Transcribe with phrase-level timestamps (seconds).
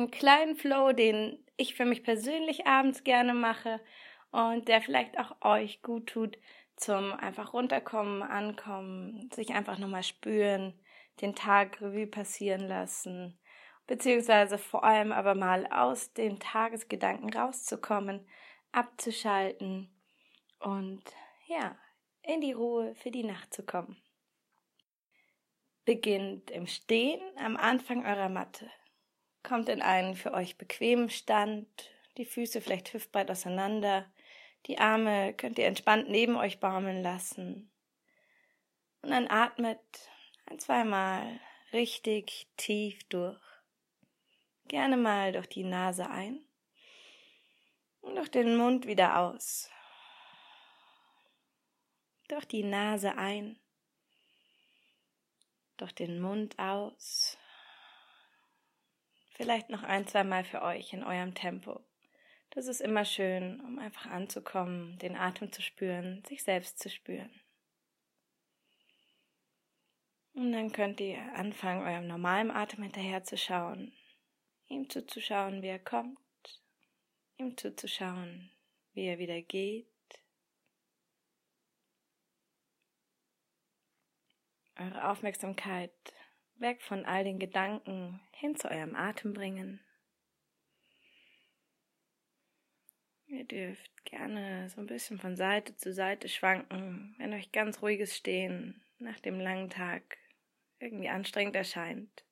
[0.00, 3.80] einen kleinen Flow, den ich für mich persönlich abends gerne mache
[4.30, 6.38] und der vielleicht auch euch gut tut
[6.76, 10.72] zum einfach runterkommen, ankommen, sich einfach nochmal spüren,
[11.20, 13.38] den Tag Revue passieren lassen,
[13.86, 18.26] beziehungsweise vor allem aber mal aus den Tagesgedanken rauszukommen,
[18.72, 19.90] abzuschalten
[20.60, 21.02] und
[21.48, 21.76] ja,
[22.22, 24.00] in die Ruhe für die Nacht zu kommen
[25.90, 28.70] beginnt im Stehen am Anfang eurer Matte.
[29.42, 34.10] Kommt in einen für euch bequemen Stand, die Füße vielleicht hüftbreit auseinander,
[34.66, 37.70] die Arme könnt ihr entspannt neben euch baumeln lassen.
[39.02, 39.80] Und dann atmet
[40.46, 41.40] ein, zweimal
[41.72, 43.40] richtig tief durch.
[44.68, 46.44] Gerne mal durch die Nase ein
[48.02, 49.70] und durch den Mund wieder aus.
[52.28, 53.58] Durch die Nase ein
[55.80, 57.38] durch den Mund aus.
[59.40, 61.80] Vielleicht noch ein, zwei Mal für euch in eurem Tempo.
[62.50, 67.30] Das ist immer schön, um einfach anzukommen, den Atem zu spüren, sich selbst zu spüren.
[70.34, 73.94] Und dann könnt ihr anfangen, eurem normalen Atem hinterher zu schauen,
[74.68, 76.18] ihm zuzuschauen, wie er kommt,
[77.38, 78.50] ihm zuzuschauen,
[78.92, 79.86] wie er wieder geht.
[84.76, 85.92] eure Aufmerksamkeit
[86.60, 89.80] weg von all den Gedanken hin zu eurem Atem bringen.
[93.26, 98.16] Ihr dürft gerne so ein bisschen von Seite zu Seite schwanken, wenn euch ganz ruhiges
[98.16, 100.18] Stehen nach dem langen Tag
[100.80, 102.24] irgendwie anstrengend erscheint.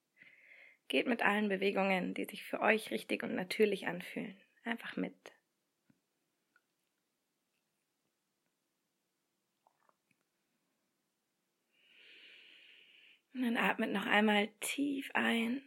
[0.88, 5.14] Geht mit allen Bewegungen, die sich für euch richtig und natürlich anfühlen, einfach mit.
[13.38, 15.62] Und dann atmet noch einmal tief ein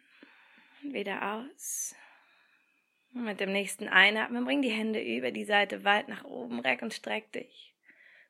[0.84, 1.96] und wieder aus.
[3.14, 6.82] Und mit dem nächsten Einatmen bring die Hände über die Seite weit nach oben, reck
[6.82, 7.74] und streck dich.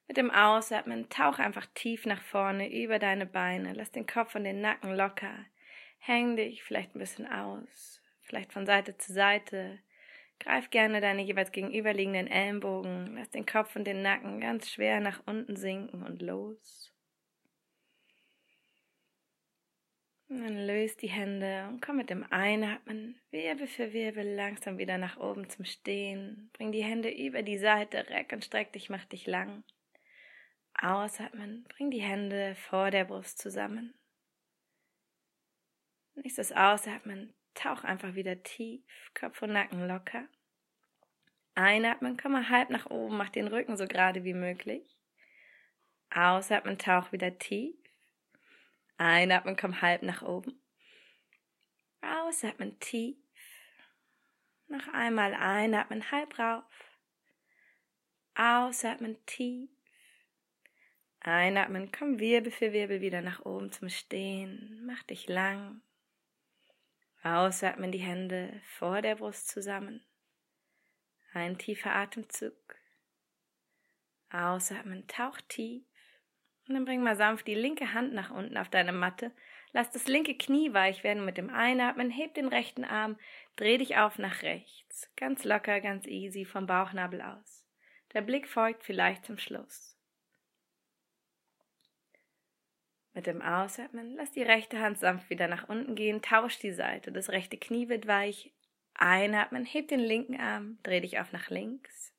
[0.08, 4.44] Mit dem Ausatmen tauch einfach tief nach vorne über deine Beine, lass den Kopf und
[4.44, 5.46] den Nacken locker.
[5.98, 9.80] Häng dich vielleicht ein bisschen aus, vielleicht von Seite zu Seite.
[10.40, 15.24] Greif gerne deine jeweils gegenüberliegenden Ellenbogen, lass den Kopf und den Nacken ganz schwer nach
[15.26, 16.91] unten sinken und los.
[20.32, 24.98] Und dann löst die Hände und komm mit dem Einatmen Wirbel für Wirbel langsam wieder
[24.98, 26.50] nach oben zum Stehen.
[26.54, 29.66] Bring die Hände über die Seite, reck und streck dich, mach dich lang.
[30.82, 33.94] Ausatmen, bring die Hände vor der Brust zusammen.
[36.16, 40.30] Nächstes Ausatmen, tauch einfach wieder tief, Kopf und Nacken locker.
[41.56, 44.96] Einatmen, komm mal halb nach oben, mach den Rücken so gerade wie möglich.
[46.10, 47.76] Ausatmen, tauch wieder tief.
[49.02, 50.62] Einatmen, komm halb nach oben.
[52.02, 53.18] Ausatmen tief.
[54.68, 56.64] Noch einmal einatmen, halb rauf.
[58.36, 59.72] Ausatmen tief.
[61.20, 64.86] Einatmen, komm Wirbel für Wirbel wieder nach oben zum Stehen.
[64.86, 65.82] Mach dich lang.
[67.24, 70.06] Ausatmen die Hände vor der Brust zusammen.
[71.34, 72.76] Ein tiefer Atemzug.
[74.30, 75.91] Ausatmen, tauch tief.
[76.68, 79.32] Und dann bring mal sanft die linke Hand nach unten auf deine Matte.
[79.74, 82.10] Lass das linke Knie weich werden mit dem Einatmen.
[82.10, 83.18] Heb den rechten Arm.
[83.56, 85.10] Dreh dich auf nach rechts.
[85.16, 87.66] Ganz locker, ganz easy vom Bauchnabel aus.
[88.14, 89.98] Der Blick folgt vielleicht zum Schluss.
[93.14, 96.22] Mit dem Ausatmen lass die rechte Hand sanft wieder nach unten gehen.
[96.22, 97.12] Tausch die Seite.
[97.12, 98.54] Das rechte Knie wird weich.
[98.94, 99.66] Einatmen.
[99.66, 100.80] Heb den linken Arm.
[100.84, 102.14] Dreh dich auf nach links.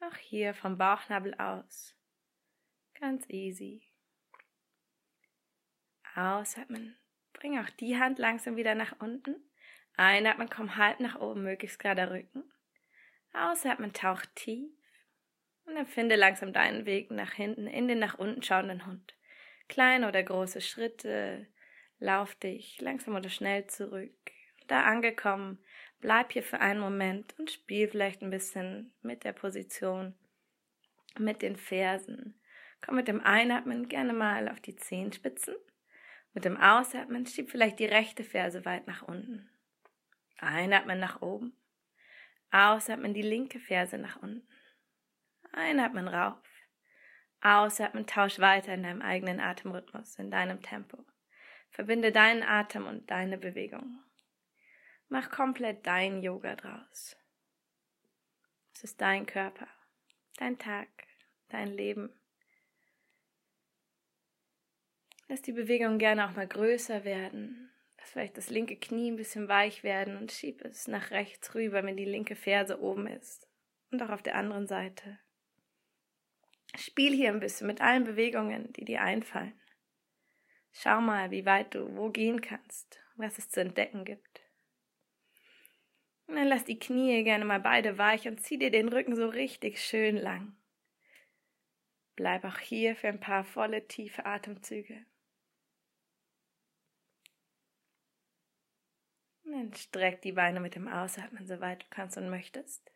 [0.00, 1.95] Auch hier vom Bauchnabel aus.
[3.00, 3.82] Ganz easy.
[6.14, 6.96] Ausatmen.
[7.34, 9.36] Bring auch die Hand langsam wieder nach unten.
[9.96, 12.44] Einatmen, komm halb nach oben, möglichst gerade Rücken.
[13.32, 14.70] Ausatmen, tauch tief.
[15.66, 19.14] Und dann finde langsam deinen Weg nach hinten in den nach unten schauenden Hund.
[19.68, 21.46] Kleine oder große Schritte.
[21.98, 24.14] Lauf dich langsam oder schnell zurück.
[24.68, 25.58] Da angekommen,
[26.00, 30.14] bleib hier für einen Moment und spiel vielleicht ein bisschen mit der Position,
[31.18, 32.40] mit den Fersen.
[32.80, 35.54] Komm mit dem Einatmen gerne mal auf die Zehenspitzen.
[36.34, 39.48] Mit dem Ausatmen schieb vielleicht die rechte Ferse weit nach unten.
[40.38, 41.56] Einatmen nach oben.
[42.50, 44.46] Ausatmen die linke Ferse nach unten.
[45.52, 46.38] Einatmen rauf.
[47.40, 51.04] Ausatmen, tausch weiter in deinem eigenen Atemrhythmus, in deinem Tempo.
[51.70, 54.02] Verbinde deinen Atem und deine Bewegung.
[55.08, 57.16] Mach komplett dein Yoga draus.
[58.74, 59.68] Es ist dein Körper,
[60.36, 60.88] dein Tag,
[61.48, 62.12] dein Leben.
[65.28, 67.70] Lass die Bewegung gerne auch mal größer werden.
[67.98, 71.82] Lass vielleicht das linke Knie ein bisschen weich werden und schieb es nach rechts rüber,
[71.82, 73.48] wenn die linke Ferse oben ist.
[73.90, 75.18] Und auch auf der anderen Seite.
[76.76, 79.58] Spiel hier ein bisschen mit allen Bewegungen, die dir einfallen.
[80.72, 84.42] Schau mal, wie weit du wo gehen kannst, was es zu entdecken gibt.
[86.26, 89.28] Und dann lass die Knie gerne mal beide weich und zieh dir den Rücken so
[89.28, 90.56] richtig schön lang.
[92.14, 95.06] Bleib auch hier für ein paar volle, tiefe Atemzüge.
[99.56, 102.90] Dann streck die Beine mit dem Ausatmen, soweit du kannst und möchtest.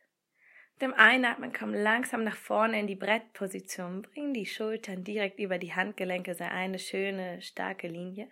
[0.74, 4.02] Mit dem Einatmen komm langsam nach vorne in die Brettposition.
[4.02, 8.30] Bring die Schultern direkt über die Handgelenke, sei eine schöne, starke Linie.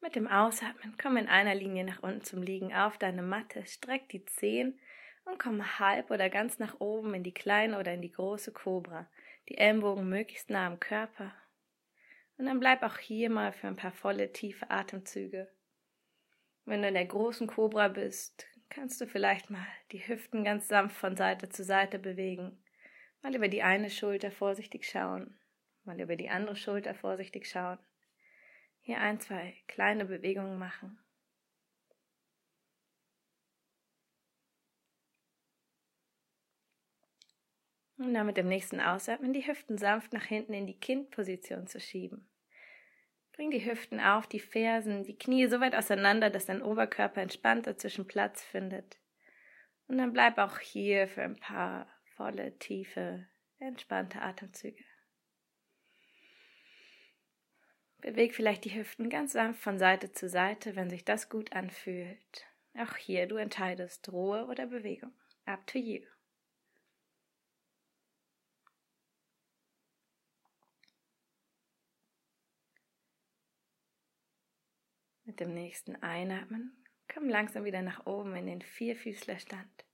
[0.00, 4.08] Mit dem Ausatmen komm in einer Linie nach unten zum Liegen auf deine Matte, streck
[4.08, 4.80] die Zehen
[5.24, 9.08] und komm halb oder ganz nach oben in die kleine oder in die große Kobra.
[9.48, 11.32] Die Ellenbogen möglichst nah am Körper.
[12.36, 15.48] Und dann bleib auch hier mal für ein paar volle, tiefe Atemzüge.
[16.64, 20.96] Wenn du in der großen Kobra bist, kannst du vielleicht mal die Hüften ganz sanft
[20.96, 22.62] von Seite zu Seite bewegen.
[23.20, 25.38] Mal über die eine Schulter vorsichtig schauen,
[25.84, 27.78] mal über die andere Schulter vorsichtig schauen.
[28.80, 30.98] Hier ein, zwei kleine Bewegungen machen.
[38.02, 41.78] Und dann mit dem nächsten Ausatmen die Hüften sanft nach hinten in die Kindposition zu
[41.78, 42.28] schieben.
[43.32, 47.66] Bring die Hüften auf, die Fersen, die Knie so weit auseinander, dass dein Oberkörper entspannt
[47.66, 48.98] dazwischen Platz findet.
[49.86, 53.28] Und dann bleib auch hier für ein paar volle, tiefe,
[53.60, 54.84] entspannte Atemzüge.
[58.00, 62.46] Beweg vielleicht die Hüften ganz sanft von Seite zu Seite, wenn sich das gut anfühlt.
[62.76, 65.12] Auch hier, du entscheidest Ruhe oder Bewegung.
[65.46, 66.00] Up to you.
[75.32, 76.76] Mit dem nächsten Einatmen
[77.08, 79.86] komm langsam wieder nach oben in den Vierfüßlerstand.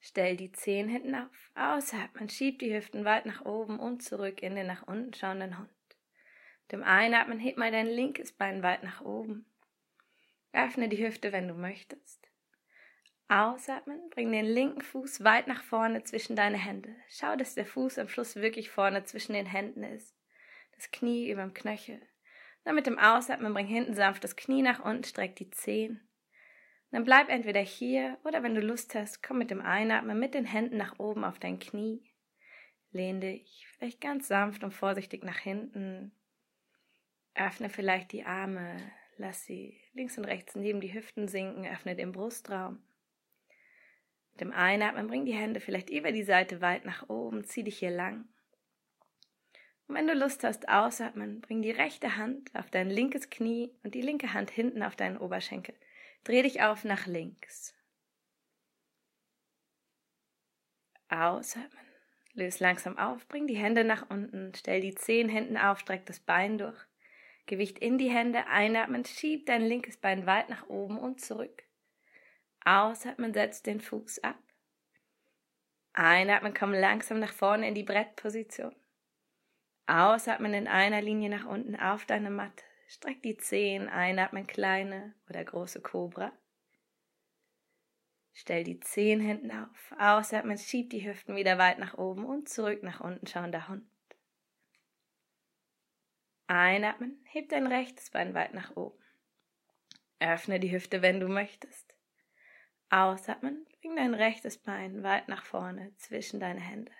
[0.00, 4.54] Stell die Zehen hinten auf, ausatmen, schieb die Hüften weit nach oben und zurück in
[4.54, 5.68] den nach unten schauenden Hund
[6.72, 9.44] dem Einatmen heb mal dein linkes Bein weit nach oben.
[10.54, 12.26] Öffne die Hüfte, wenn du möchtest.
[13.28, 16.96] Ausatmen, bring den linken Fuß weit nach vorne zwischen deine Hände.
[17.10, 20.16] Schau, dass der Fuß am Schluss wirklich vorne zwischen den Händen ist.
[20.76, 22.00] Das Knie über dem Knöchel.
[22.68, 26.06] Dann mit dem Ausatmen bring hinten sanft das Knie nach unten, streck die Zehen.
[26.90, 30.44] Dann bleib entweder hier oder wenn du Lust hast, komm mit dem Einatmen mit den
[30.44, 32.02] Händen nach oben auf dein Knie.
[32.90, 36.12] Lehn dich vielleicht ganz sanft und vorsichtig nach hinten.
[37.34, 38.76] Öffne vielleicht die Arme,
[39.16, 42.82] lass sie links und rechts neben die Hüften sinken, öffne den Brustraum.
[44.32, 47.78] Mit dem Einatmen bring die Hände vielleicht über die Seite weit nach oben, zieh dich
[47.78, 48.28] hier lang.
[49.88, 53.94] Und wenn du Lust hast, ausatmen, bring die rechte Hand auf dein linkes Knie und
[53.94, 55.74] die linke Hand hinten auf deinen Oberschenkel.
[56.24, 57.74] Dreh dich auf nach links.
[61.08, 61.86] Ausatmen.
[62.34, 66.20] Löse langsam auf, bring die Hände nach unten, stell die Zehen hinten auf, streck das
[66.20, 66.78] Bein durch.
[67.46, 71.64] Gewicht in die Hände, einatmen, schieb dein linkes Bein weit nach oben und zurück.
[72.64, 74.38] Ausatmen, setz den Fuß ab.
[75.94, 78.76] Einatmen, komm langsam nach vorne in die Brettposition.
[79.88, 82.62] Ausatmen in einer Linie nach unten auf deine Matte.
[82.88, 86.30] Streck die Zehen, einatmen kleine oder große Kobra.
[88.34, 89.94] Stell die Zehen hinten auf.
[89.98, 93.88] Ausatmen, schieb die Hüften wieder weit nach oben und zurück nach unten schauender Hund.
[96.46, 99.02] Einatmen, heb dein rechtes Bein weit nach oben.
[100.20, 101.94] Öffne die Hüfte, wenn du möchtest.
[102.90, 106.92] Ausatmen, bring dein rechtes Bein weit nach vorne zwischen deine Hände.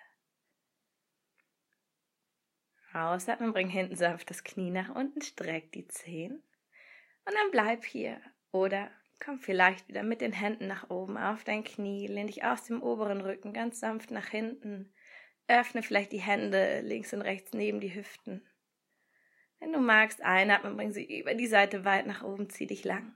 [2.98, 6.42] Ausatmen, bring hinten sanft das Knie nach unten, streck die Zehen
[7.24, 8.20] und dann bleib hier.
[8.52, 8.90] Oder
[9.24, 12.82] komm vielleicht wieder mit den Händen nach oben auf dein Knie, lehn dich aus dem
[12.82, 14.92] oberen Rücken ganz sanft nach hinten.
[15.46, 18.46] Öffne vielleicht die Hände links und rechts neben die Hüften.
[19.60, 23.14] Wenn du magst, einatmen, bring sie über die Seite weit nach oben, zieh dich lang.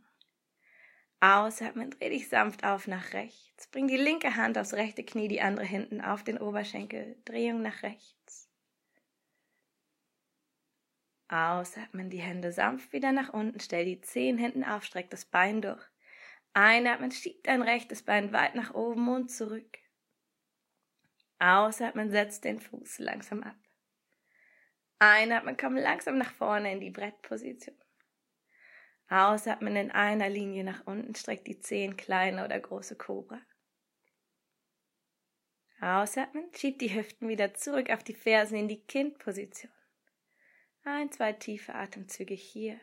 [1.21, 3.69] Ausatmen, dreh dich sanft auf nach rechts.
[3.69, 7.17] Bring die linke Hand aufs rechte Knie, die andere hinten auf den Oberschenkel.
[7.25, 8.52] Drehung nach rechts.
[11.33, 15.63] Ausatmen, die Hände sanft wieder nach unten, stell die Zehen hinten auf, streck das Bein
[15.63, 15.83] durch.
[16.53, 19.79] Einatmen, schieb dein rechtes Bein weit nach oben und zurück.
[21.39, 23.57] Ausatmen, setz den Fuß langsam ab.
[24.99, 27.77] Einatmen, komm langsam nach vorne in die Brettposition.
[29.09, 33.41] Ausatmen in einer Linie nach unten, streck die Zehen kleine oder große Kobra.
[35.81, 39.73] Ausatmen, schieb die Hüften wieder zurück auf die Fersen in die Kindposition.
[40.85, 42.81] Ein, zwei tiefe Atemzüge hier.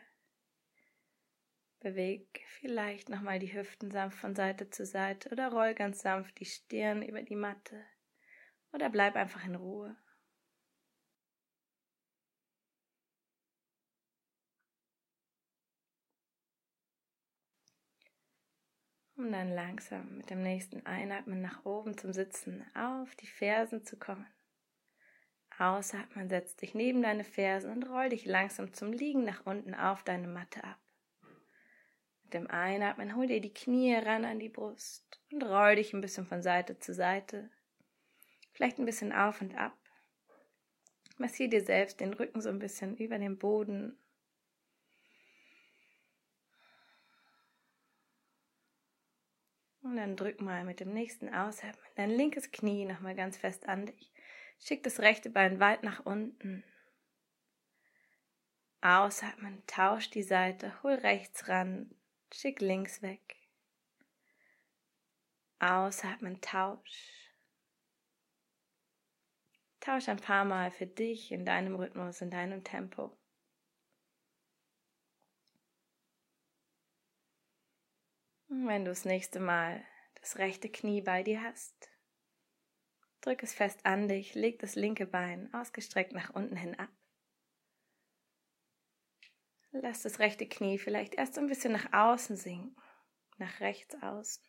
[1.80, 6.46] Beweg vielleicht nochmal die Hüften sanft von Seite zu Seite oder roll ganz sanft die
[6.46, 7.84] Stirn über die Matte
[8.72, 9.96] oder bleib einfach in Ruhe.
[19.16, 23.98] Um dann langsam mit dem nächsten Einatmen nach oben zum Sitzen auf die Fersen zu
[23.98, 24.26] kommen.
[25.60, 30.02] Ausatmen, setz dich neben deine Fersen und roll dich langsam zum Liegen nach unten auf
[30.02, 30.78] deine Matte ab.
[32.24, 36.00] Mit dem Einatmen hol dir die Knie ran an die Brust und roll dich ein
[36.00, 37.50] bisschen von Seite zu Seite.
[38.52, 39.76] Vielleicht ein bisschen auf und ab.
[41.18, 43.98] Massier dir selbst den Rücken so ein bisschen über den Boden.
[49.82, 53.86] Und dann drück mal mit dem nächsten Ausatmen dein linkes Knie nochmal ganz fest an
[53.86, 54.12] dich.
[54.60, 56.62] Schick das rechte Bein weit nach unten.
[58.82, 61.94] Ausatmen, tausch die Seite, hol rechts ran,
[62.32, 63.36] Schick links weg.
[65.58, 67.34] Ausatmen, tausch.
[69.80, 73.16] Tausch ein paar Mal für dich in deinem Rhythmus, in deinem Tempo.
[78.48, 79.84] Und wenn du das nächste Mal
[80.20, 81.89] das rechte Knie bei dir hast,
[83.20, 86.90] drück es fest an dich, leg das linke Bein ausgestreckt nach unten hin ab.
[89.72, 92.76] Lass das rechte Knie vielleicht erst ein bisschen nach außen sinken,
[93.38, 94.42] nach rechts außen.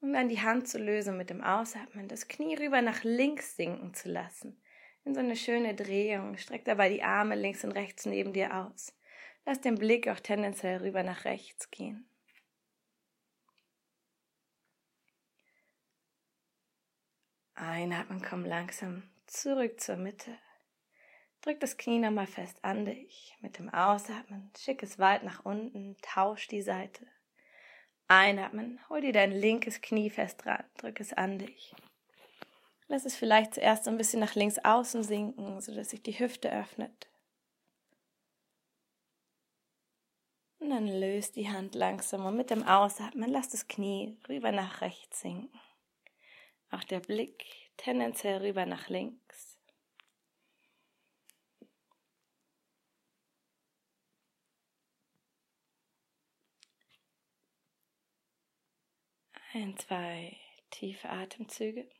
[0.00, 3.92] Und dann die Hand zu lösen mit dem Ausatmen, das Knie rüber nach links sinken
[3.92, 4.62] zu lassen.
[5.04, 6.36] In so eine schöne Drehung.
[6.36, 8.94] Streck dabei die Arme links und rechts neben dir aus.
[9.46, 12.09] Lass den Blick auch tendenziell rüber nach rechts gehen.
[17.60, 20.30] Einatmen, komm langsam zurück zur Mitte.
[21.42, 23.36] Drück das Knie nochmal fest an dich.
[23.42, 27.06] Mit dem Ausatmen schick es weit nach unten, tausch die Seite.
[28.08, 31.74] Einatmen, hol dir dein linkes Knie fest dran, drück es an dich.
[32.88, 37.08] Lass es vielleicht zuerst ein bisschen nach links außen sinken, sodass sich die Hüfte öffnet.
[40.58, 44.80] Und dann löst die Hand langsam und mit dem Ausatmen lass das Knie rüber nach
[44.80, 45.60] rechts sinken.
[46.70, 47.44] Auch der Blick
[47.76, 49.58] tendenziell rüber nach links.
[59.52, 60.36] Ein, zwei
[60.70, 61.90] tiefe Atemzüge.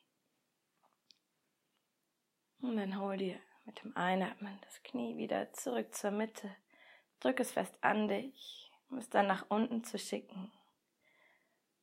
[2.61, 6.55] Und dann hol dir mit dem Einatmen das Knie wieder zurück zur Mitte.
[7.19, 10.53] Drück es fest an dich, um es dann nach unten zu schicken.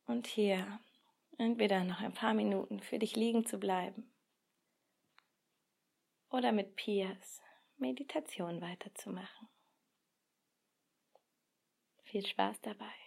[0.05, 0.79] Und hier
[1.37, 4.11] entweder noch ein paar Minuten für dich liegen zu bleiben
[6.29, 7.41] oder mit Pias
[7.77, 9.49] Meditation weiterzumachen.
[12.03, 13.06] Viel Spaß dabei.